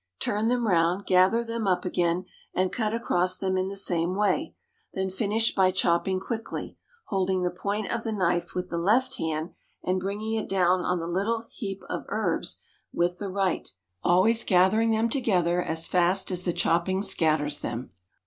Turn 0.19 0.47
them 0.47 0.65
round; 0.67 1.05
gather 1.05 1.43
them 1.43 1.67
up 1.67 1.85
again, 1.85 2.25
and 2.55 2.73
cut 2.73 2.91
across 2.91 3.37
them 3.37 3.55
in 3.55 3.67
the 3.67 3.77
same 3.77 4.15
way; 4.15 4.55
then 4.95 5.11
finish 5.11 5.53
by 5.53 5.69
chopping 5.69 6.19
quickly, 6.19 6.75
holding 7.09 7.43
the 7.43 7.51
point 7.51 7.91
of 7.91 8.03
the 8.03 8.11
knife 8.11 8.55
with 8.55 8.69
the 8.71 8.79
left 8.79 9.17
hand 9.17 9.51
and 9.83 9.99
bringing 9.99 10.33
it 10.33 10.49
down 10.49 10.79
on 10.79 10.97
the 10.97 11.05
little 11.05 11.45
heap 11.51 11.83
of 11.87 12.05
herbs 12.07 12.63
with 12.91 13.19
the 13.19 13.29
right, 13.29 13.73
always 14.03 14.43
gathering 14.43 14.89
them 14.89 15.07
together 15.07 15.61
as 15.61 15.85
fast 15.85 16.31
as 16.31 16.41
the 16.45 16.51
chopping 16.53 17.03
scatters 17.03 17.59
them. 17.59 17.91